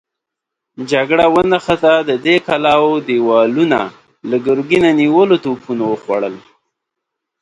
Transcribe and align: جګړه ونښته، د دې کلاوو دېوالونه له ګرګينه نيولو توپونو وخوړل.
جګړه 0.91 1.25
ونښته، 1.33 1.93
د 2.09 2.11
دې 2.25 2.35
کلاوو 2.47 2.93
دېوالونه 3.07 3.79
له 4.29 4.37
ګرګينه 4.45 4.89
نيولو 5.01 5.35
توپونو 5.45 5.83
وخوړل. 5.89 6.35